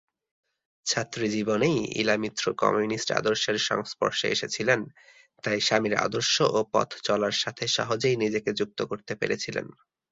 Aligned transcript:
ছাত্রী 0.85 1.25
জীবনেই 1.29 1.77
ইলা 2.01 2.15
মিত্র 2.17 2.45
কমিউনিস্ট 2.53 3.09
আদর্শের 3.11 3.57
সংস্পর্শে 3.69 4.27
এসেছিলেন, 4.29 4.79
তাই 5.43 5.59
স্বামীর 5.61 5.95
আদর্শ 6.05 6.35
ও 6.49 6.59
পথ 6.73 6.89
চলার 7.07 7.35
সাথে 7.43 7.63
সহজেই 7.77 8.15
নিজেকে 8.15 8.51
যুক্ত 8.59 8.79
করতে 8.85 9.13
পেরেছিলেন। 9.15 9.67